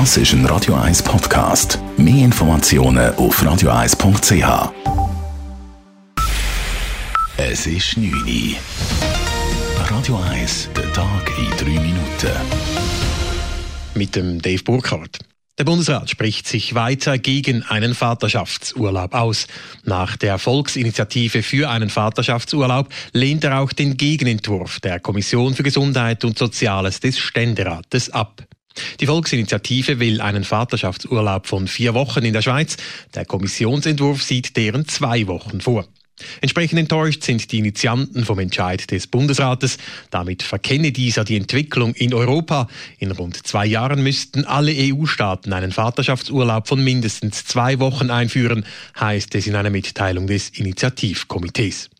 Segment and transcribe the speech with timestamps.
[0.00, 1.78] Das ist ein Radio 1 Podcast.
[1.96, 4.72] Mehr Informationen auf radio1.ch.
[7.36, 8.56] Es ist 9 Uhr.
[9.88, 12.32] Radio 1, der Tag in 3 Minuten.
[13.94, 15.20] Mit dem Dave Burkhardt.
[15.58, 19.46] Der Bundesrat spricht sich weiter gegen einen Vaterschaftsurlaub aus.
[19.84, 26.24] Nach der Volksinitiative für einen Vaterschaftsurlaub lehnt er auch den Gegenentwurf der Kommission für Gesundheit
[26.24, 28.42] und Soziales des Ständerates ab.
[29.00, 32.76] Die Volksinitiative will einen Vaterschaftsurlaub von vier Wochen in der Schweiz.
[33.14, 35.86] Der Kommissionsentwurf sieht deren zwei Wochen vor.
[36.40, 39.78] Entsprechend enttäuscht sind die Initianten vom Entscheid des Bundesrates.
[40.10, 42.68] Damit verkenne dieser die Entwicklung in Europa.
[42.98, 48.64] In rund zwei Jahren müssten alle EU-Staaten einen Vaterschaftsurlaub von mindestens zwei Wochen einführen,
[48.98, 51.90] heißt es in einer Mitteilung des Initiativkomitees.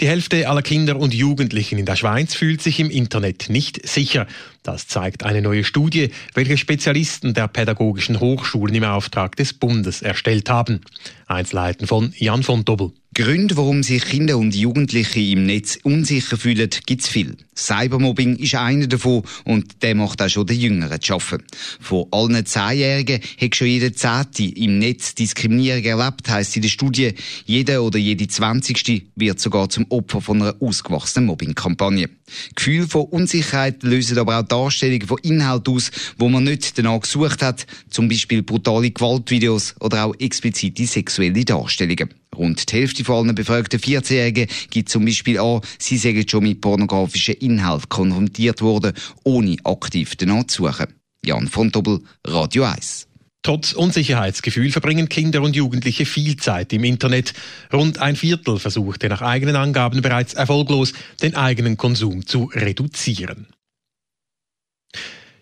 [0.00, 4.26] Die Hälfte aller Kinder und Jugendlichen in der Schweiz fühlt sich im Internet nicht sicher.
[4.64, 10.50] Das zeigt eine neue Studie, welche Spezialisten der pädagogischen Hochschulen im Auftrag des Bundes erstellt
[10.50, 10.80] haben.
[11.26, 12.90] Einzelheiten von Jan von Dobbel.
[13.14, 17.36] Gründe, warum sich Kinder und Jugendliche im Netz unsicher fühlen, gibt es viel.
[17.56, 21.44] Cybermobbing ist einer davon und der macht auch schon den Jüngeren zu arbeiten.
[21.78, 27.12] Von allen Zehnjährigen hat schon jeder Zehnte im Netz Diskriminierung erlebt, heisst in der Studie.
[27.46, 32.10] Jeder oder jede Zwanzigste wird sogar zum Opfer von einer ausgewachsenen Mobbingkampagne.
[32.56, 37.42] Gefühl von Unsicherheit lösen aber auch Darstellungen von Inhalten aus, wo man nicht danach gesucht
[37.42, 42.08] hat, zum Beispiel brutale Gewaltvideos oder auch explizite sexuelle Darstellungen.
[42.34, 46.60] Rund die Hälfte von allen befragten 14-Jährigen gibt zum Beispiel an, sie seien schon mit
[46.60, 50.94] pornografischen Inhalten konfrontiert worden, ohne aktiv danach zu suchen.
[51.24, 53.08] Jan von Dobbel, Radio 1.
[53.42, 57.34] Trotz Unsicherheitsgefühl verbringen Kinder und Jugendliche viel Zeit im Internet.
[57.72, 63.46] Rund ein Viertel versuchte nach eigenen Angaben bereits erfolglos, den eigenen Konsum zu reduzieren.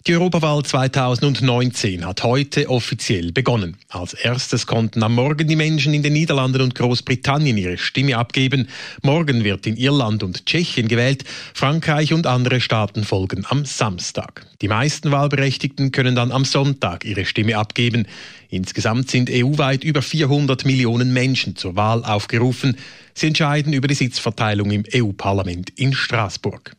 [0.09, 3.77] Die Europawahl 2019 hat heute offiziell begonnen.
[3.89, 8.67] Als erstes konnten am Morgen die Menschen in den Niederlanden und Großbritannien ihre Stimme abgeben.
[9.03, 11.23] Morgen wird in Irland und Tschechien gewählt.
[11.55, 14.45] Frankreich und andere Staaten folgen am Samstag.
[14.61, 18.09] Die meisten Wahlberechtigten können dann am Sonntag ihre Stimme abgeben.
[18.49, 22.77] Insgesamt sind EU-weit über 400 Millionen Menschen zur Wahl aufgerufen.
[23.15, 26.75] Sie entscheiden über die Sitzverteilung im EU-Parlament in Straßburg.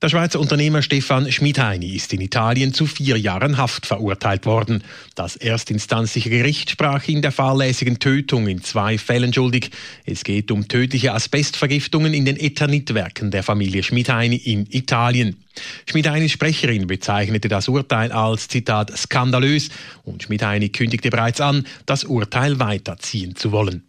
[0.00, 4.84] Der Schweizer Unternehmer Stefan Schmidheini ist in Italien zu vier Jahren Haft verurteilt worden.
[5.16, 9.72] Das erstinstanzliche Gericht sprach ihn der fahrlässigen Tötung in zwei Fällen schuldig.
[10.06, 15.42] Es geht um tödliche Asbestvergiftungen in den Eternitwerken der Familie Schmidheini in Italien.
[15.90, 19.70] Schmidheinis Sprecherin bezeichnete das Urteil als Zitat skandalös
[20.04, 23.87] und Schmidheini kündigte bereits an, das Urteil weiterziehen zu wollen.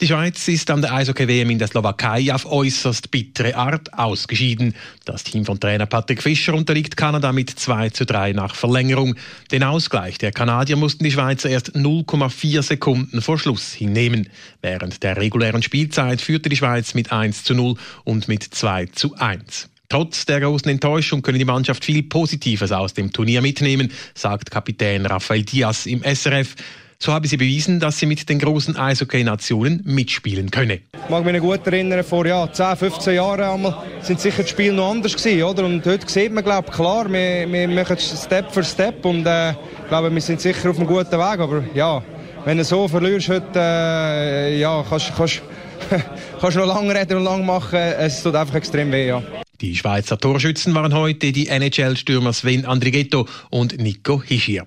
[0.00, 4.74] Die Schweiz ist an der Eishockey-WM in der Slowakei auf äußerst bittere Art ausgeschieden.
[5.04, 9.14] Das Team von Trainer Patrick Fischer unterliegt Kanada mit 2 zu 3 nach Verlängerung.
[9.52, 14.30] Den Ausgleich der Kanadier mussten die Schweizer erst 0,4 Sekunden vor Schluss hinnehmen.
[14.62, 17.74] Während der regulären Spielzeit führte die Schweiz mit 1 zu 0
[18.04, 19.68] und mit 2 zu 1.
[19.90, 25.04] Trotz der großen Enttäuschung können die Mannschaft viel Positives aus dem Turnier mitnehmen, sagt Kapitän
[25.04, 26.54] Rafael Diaz im SRF.
[27.02, 30.80] So habe sie bewiesen, dass sie mit den großen Eishockey-Nationen mitspielen könne.
[30.92, 34.74] Ich mag mich gut erinnern, vor ja, 10, 15 Jahren einmal sind sicher die Spiele
[34.74, 35.64] noch anders gewesen, oder?
[35.64, 39.54] Und heute sieht man, glaube klar, wir, wir machen Step für Step und äh,
[39.88, 41.40] glaube, wir sind sicher auf einem guten Weg.
[41.40, 42.02] Aber ja,
[42.44, 45.40] wenn du so verlierst heute, äh, ja, kannst, kannst,
[46.38, 47.78] kannst noch lange reden und lang machen.
[47.78, 49.22] Es tut einfach extrem weh, ja.
[49.62, 54.66] Die Schweizer Torschützen waren heute die NHL-Stürmer Sven Andrighetto und Nico Hischier.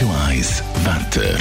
[0.00, 1.38] Radio 1 Wetter.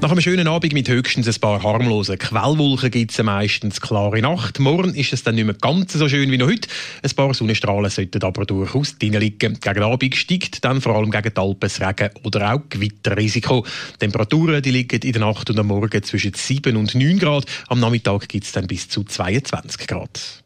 [0.00, 4.58] Nach einem schönen Abend mit höchstens ein paar harmlosen Quellwolken gibt es meistens klare Nacht.
[4.58, 6.66] Morgen ist es dann nicht mehr ganz so schön wie noch heute.
[7.02, 9.60] Ein paar Sonnenstrahlen sollten aber durchaus drin liegen.
[9.60, 13.66] Gegen Abend steigt dann vor allem gegen die Alpen Regen oder auch Gewitterrisiko.
[13.96, 17.44] Die Temperaturen die liegen in der Nacht und am Morgen zwischen 7 und 9 Grad.
[17.68, 20.42] Am Nachmittag gibt es dann bis zu 22 Grad.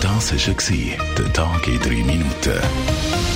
[0.00, 3.35] Das war der Tag in 3 Minuten.